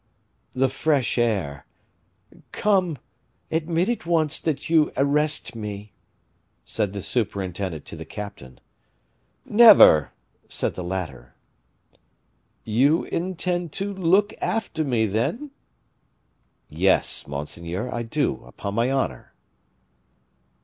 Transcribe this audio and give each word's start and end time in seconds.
"The 0.53 0.67
fresh 0.67 1.19
air" 1.19 1.67
"Come, 2.51 2.97
admit 3.51 3.87
at 3.87 4.03
once 4.07 4.39
that 4.39 4.67
you 4.67 4.91
arrest 4.97 5.55
me," 5.55 5.93
said 6.65 6.91
the 6.93 7.03
superintendent 7.03 7.85
to 7.85 7.95
the 7.95 8.03
captain. 8.03 8.59
"Never!" 9.45 10.11
said 10.49 10.73
the 10.73 10.83
latter. 10.83 11.35
"You 12.63 13.03
intend 13.03 13.73
to 13.73 13.93
look 13.93 14.33
after 14.41 14.83
me, 14.83 15.05
then?" 15.05 15.51
"Yes, 16.67 17.27
monseigneur, 17.27 17.87
I 17.93 18.01
do, 18.01 18.43
upon 18.45 18.73
my 18.73 18.89
honor." 18.89 19.35